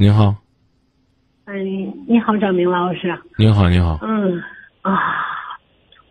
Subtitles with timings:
[0.00, 0.32] 您好，
[1.46, 1.60] 哎，
[2.06, 3.18] 你好，张明老师。
[3.36, 3.98] 您好，您好。
[4.02, 4.40] 嗯
[4.82, 4.96] 啊，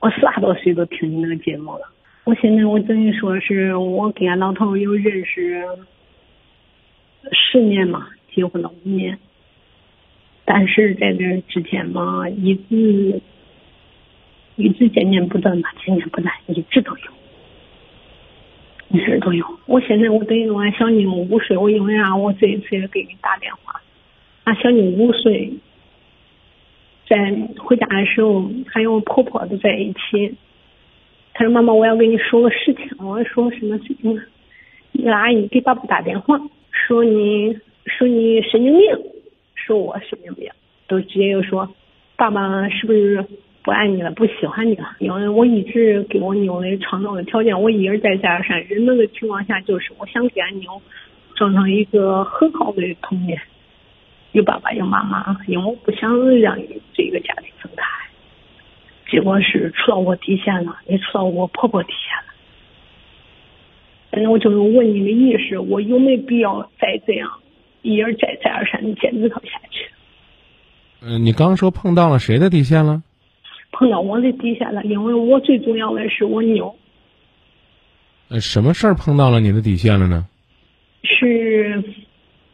[0.02, 1.90] 我十八多岁都听你那个节目了。
[2.26, 5.66] 我现在我等于说是我跟俺老头有认识
[7.32, 9.18] 十年嘛，结婚了五年，
[10.44, 13.22] 但是在这之前嘛，一直
[14.58, 17.12] 一直见面不断吧，渐渐不淡，一直都有，
[18.90, 19.46] 一直都有。
[19.66, 23.82] 我现在我等于俺小妞五岁，我因为啊，我这一次也给你打电话，
[24.46, 25.54] 俺小妞五岁，
[27.08, 30.36] 在回家的时候，还有我婆婆都在一起。
[31.34, 34.22] 他说：“妈妈，我要跟你说个事情。”我要说：“什么事情呢？”
[34.94, 36.40] 一个阿姨给爸爸打电话，
[36.72, 38.82] 说你说你神经病，
[39.54, 40.50] 说我神经病，
[40.88, 41.72] 都直接又说
[42.16, 43.24] 爸爸是不是
[43.64, 44.96] 不爱你了，不喜欢你了？
[45.00, 50.82] 因为我一直给我妞的创造的条件，我一而再再而三忍耐的情况下，就是我想给俺妞
[51.36, 53.42] 创造一个很好的童年，
[54.32, 56.58] 有爸爸有妈妈，因为我不想让
[56.94, 57.84] 这个家庭分开。
[59.12, 62.34] 结果是触到我底线了，也触到我婆婆底线了。
[64.12, 67.30] 反正我就是问你的意思，我有没有必要再这样
[67.82, 69.40] 一而再再而三的坚持下
[69.70, 69.90] 去？
[71.02, 73.04] 嗯，你刚说碰到了谁的底线了？
[73.72, 76.76] 碰到我的底线了，因为我最重要的是我妞。
[78.30, 80.26] 呃，什么事儿碰到了你的底线了呢？
[81.04, 81.84] 是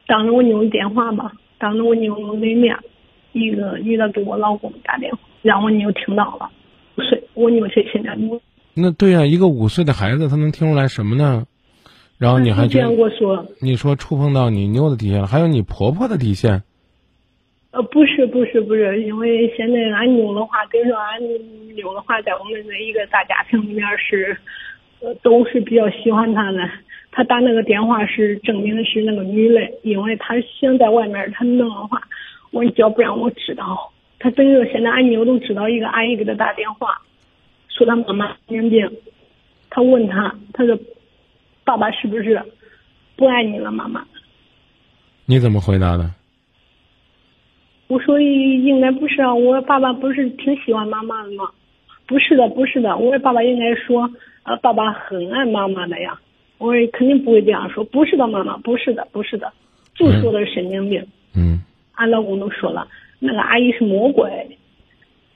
[0.06, 2.78] 当着我妞的电话吧，当着我妞的面，
[3.32, 5.20] 一个女的给我老公打电话。
[5.42, 6.50] 让我妞听到了，
[6.96, 8.42] 五岁，我妞才现在五。
[8.74, 11.46] 那对呀，一个五岁的孩子，他能听出来什么呢？
[12.18, 16.64] 然后你还这样跟我说，你说触碰到你妞的底线了，还有你婆婆的底线。
[17.74, 21.20] 呃，不是，不是，不是，因为现在俺妞的话，跟着俺
[21.76, 24.38] 妞的话，在我们那一个大家庭里面是，
[25.00, 26.60] 呃，都是比较喜欢她的。
[27.12, 32.00] 她打那个电话是证明是那个女的，因为她想在外面，她弄的话，
[32.52, 33.92] 我叫不让我知道。
[34.20, 37.02] 他等于说，现在俺妞都知道一个阿姨给他打电话，
[37.70, 38.90] 说他妈妈神经病。
[39.72, 40.78] 他问他，他说
[41.66, 42.40] ：“爸爸是不是
[43.16, 44.06] 不爱你了，妈妈？”
[45.26, 46.10] 你怎么回答的？
[47.94, 51.48] 我说应该不是啊，我爸爸不是挺喜欢妈妈的吗？
[52.08, 54.10] 不是的，不是的，我爸爸应该说，
[54.42, 56.20] 呃，爸爸很爱妈妈的呀。
[56.58, 59.54] 我肯定不会这样说，不是的，妈妈，不是的，不是的，
[59.94, 61.06] 就说的是神经病。
[61.36, 61.62] 嗯。
[61.94, 62.88] 俺老公都说了。
[63.20, 64.28] 那个阿姨是魔鬼，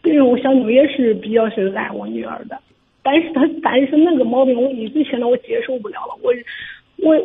[0.04, 2.58] 因为我小妞也是比较是爱我女儿的，
[3.04, 6.34] 但是她但是那个毛病我一直现在我接受不了了，我
[7.08, 7.16] 我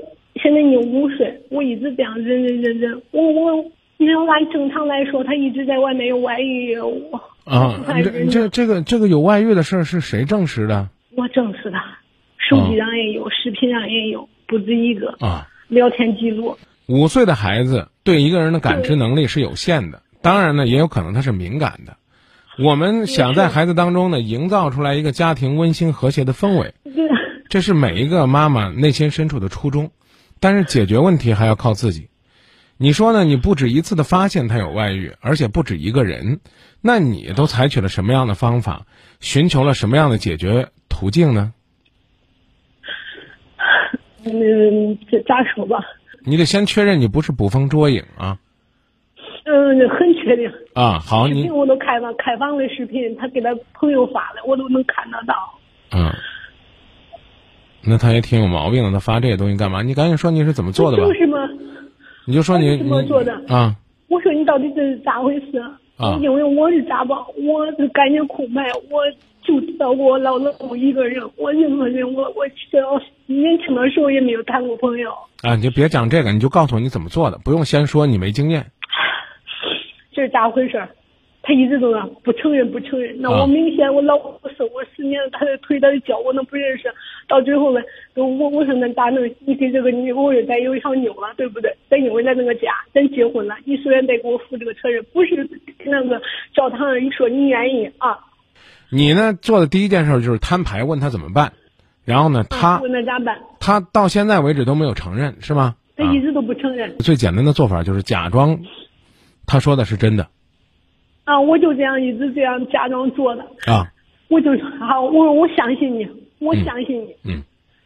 [0.43, 3.65] 现在你五岁，我一直这样忍忍忍忍，我我
[4.03, 10.89] 你要按正常来说，他一直在外面有外遇，我啊，这这这个这个有外遇的事儿是谁证实的？
[11.17, 11.79] 我证实的，
[12.39, 16.57] 手机上也有，视频上也有，不止一个啊，聊天记录。
[16.87, 20.03] 五岁的孩子对一个人的感知能力是有限的。
[20.21, 21.97] 当然呢，也有可能他是敏感的。
[22.59, 26.75] 我们想在孩子当中呢，营造出来一个家庭温馨和谐的氛围，
[27.49, 29.91] 这是每一个妈妈内心深处的初衷。
[30.41, 32.09] 但是解决问题还要靠自己。
[32.83, 33.23] 你说呢？
[33.23, 36.41] 你不止一次的发现他有外遇，而且不止一个人，
[36.81, 38.87] 那你都采取了什么样的方法，
[39.21, 41.53] 寻求了什么样的解决途径呢？
[44.25, 45.79] 嗯，这咋说吧？
[46.25, 48.39] 你得先确认你不是捕风捉影啊。
[49.45, 50.99] 嗯，很确定啊。
[50.99, 55.35] 好，你我都开放开放的视频，他给他朋友发的，我都能看得到。
[55.93, 56.13] 嗯，
[57.85, 59.83] 那他也挺有毛病的，他发这些东西干嘛？
[59.83, 61.05] 你赶紧说你是怎么做的吧。
[61.05, 61.39] 就是吗？
[62.27, 63.75] 你就说你怎么做的啊？
[64.09, 65.59] 我说你到底这是咋回事
[65.97, 66.19] 啊？
[66.21, 69.01] 因为我是咋吧，我是感情空白，我
[69.43, 72.79] 就知道我老老公一个人，我任何人，我我小
[73.27, 75.11] 年轻的时候也没有谈过朋友。
[75.43, 78.65] 啊，你就别讲这个，你就告诉我你怎么做的，不用先说你没经验。
[80.13, 80.81] 这是咋回事？
[81.45, 83.21] 他一直都不承认，不承认。
[83.21, 86.85] 那我明显，我老公是我十年，他的腿，他的脚，我能不认识？
[87.27, 87.81] 到最后呢，
[88.15, 89.25] 我我说那咋能？
[89.41, 91.75] 你给这个女，我又再有一条妞了，对不对？
[91.89, 95.49] 咱因为咱那个家，咱结婚了，你首先得给我负这个责任，不是
[95.85, 96.21] 那个
[96.55, 98.19] 教堂上一说你愿意啊。
[98.91, 99.33] 你呢？
[99.41, 101.53] 做的第一件事就是摊牌，问他怎么办。
[102.05, 103.39] 然后呢，他问他咋办？
[103.61, 105.77] 他到现在为止都没有承认，是吗？
[105.97, 106.99] 他一直都不承认。
[106.99, 108.59] 最简单的做法就是假装。
[109.47, 110.29] 他说的是真的，
[111.25, 113.93] 啊，我就这样一直这样假装做的啊，
[114.29, 116.09] 我就说好，我说我相信你，
[116.39, 117.43] 我相信你，嗯，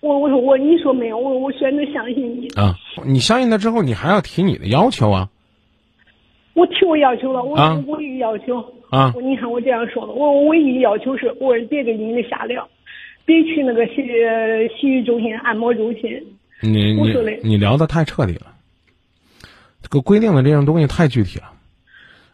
[0.07, 2.49] 我我说我你说没有，我我选择相信你。
[2.51, 5.29] 啊，你相信他之后，你还要提你的要求啊，
[6.55, 7.57] 我提我要求了，我
[7.87, 8.65] 唯一要求。
[8.89, 12.69] 啊，你看我这样说的，我唯一要求是，我别跟你的瞎聊，
[13.25, 13.95] 别去那个洗
[14.79, 16.23] 洗浴中心、按摩中心，
[16.63, 17.13] 你你
[17.43, 18.55] 你聊的太彻底了。
[19.83, 21.53] 这个规定的这种东西太具体了，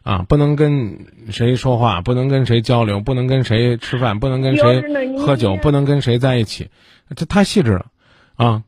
[0.03, 6.69] 啊，不能跟谁说话，不能跟谁交流，不能跟谁吃饭，不能跟谁喝酒，不能跟谁在一起，
[7.15, 7.87] 这太细致了，
[8.35, 8.65] 啊，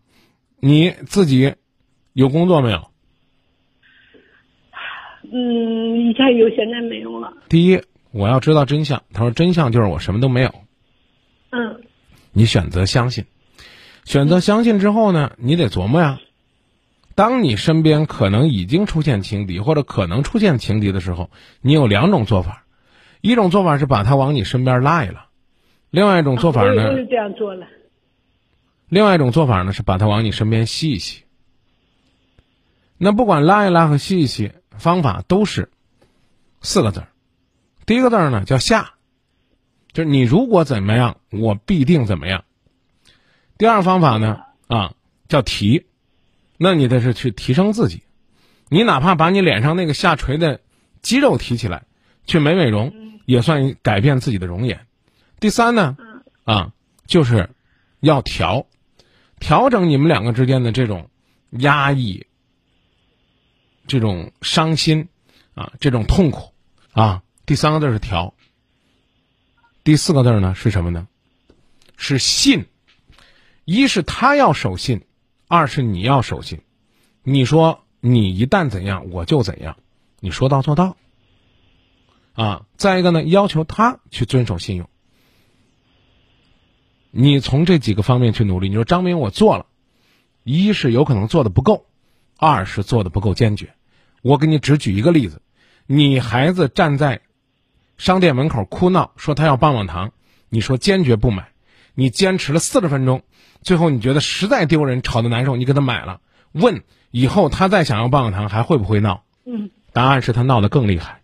[0.61, 1.55] 你自己
[2.13, 2.89] 有工作没有？
[5.33, 7.33] 嗯，以前有，现在没有了。
[7.49, 7.81] 第一，
[8.13, 9.03] 我要知道真相。
[9.13, 10.55] 他说真相就是我什么都没有。
[11.51, 11.81] 嗯。
[12.33, 13.25] 你选择相信，
[14.05, 16.21] 选择相信之后呢，你得琢磨呀。
[17.15, 21.31] 当你身边可能已经出现情敌，或者可能出现情敌的时候，
[21.61, 22.65] 你有两种做法。
[23.21, 25.29] 一种做法是把他往你身边拉一拉，
[25.91, 26.91] 另外一种做法呢？
[26.91, 27.67] 就是这样做了。
[28.89, 31.25] 另外一种做法呢，是把他往你身边吸一吸。
[32.99, 34.53] 那不管拉一拉和吸一吸。
[34.77, 35.71] 方法都是
[36.61, 37.09] 四个字儿，
[37.87, 38.95] 第一个字儿呢叫下，
[39.93, 42.45] 就是你如果怎么样，我必定怎么样。
[43.57, 44.95] 第二方法呢啊
[45.29, 45.87] 叫提，
[46.56, 48.03] 那你得是去提升自己，
[48.69, 50.61] 你哪怕把你脸上那个下垂的
[51.03, 51.85] 肌肉提起来，
[52.27, 52.93] 去美美容，
[53.27, 54.87] 也算改变自己的容颜。
[55.41, 55.97] 第三呢
[56.45, 56.73] 啊
[57.06, 57.51] 就是
[58.01, 58.67] 要调，
[59.41, 61.11] 调整你们两个之间的这种
[61.51, 62.27] 压抑。
[63.87, 65.09] 这种伤心，
[65.53, 66.55] 啊，这种痛苦，
[66.93, 68.33] 啊，第三个字是调。
[69.83, 71.06] 第四个字呢是什么呢？
[71.99, 72.65] 是信。
[73.67, 75.03] 一是他要守信，
[75.55, 76.62] 二是你要守信。
[77.23, 79.77] 你说你一旦怎样，我就怎样，
[80.19, 80.97] 你说到做到。
[82.33, 84.89] 啊，再一个呢，要求他去遵守信用。
[87.12, 88.69] 你从这几个方面去努力。
[88.69, 89.67] 你说张明，我做了，
[90.43, 91.87] 一是有可能做的不够。
[92.37, 93.75] 二是做的不够坚决，
[94.23, 95.41] 我给你只举一个例子，
[95.87, 97.21] 你孩子站在
[97.97, 100.12] 商店门口哭闹，说他要棒棒糖，
[100.49, 101.53] 你说坚决不买，
[101.94, 103.23] 你坚持了四十分钟，
[103.62, 106.20] 最后你觉得实在丢人，吵得难受，你给他买了。
[106.52, 109.25] 问以后他再想要棒棒糖还会不会闹？
[109.46, 111.20] 嗯，答案是他闹得更厉害。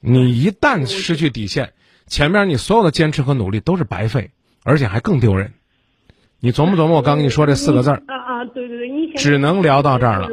[0.00, 1.72] 你一旦失去底线，
[2.06, 4.30] 前面你所有的坚持和努力都是白费，
[4.62, 5.52] 而且还更丢人。
[6.40, 8.02] 你琢磨琢磨我刚跟你说这四个字儿。
[8.06, 10.28] 啊啊，对对对，你只能聊到这儿了。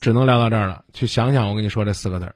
[0.00, 2.34] 只能聊到这儿了，去想想我跟你说这四个字儿。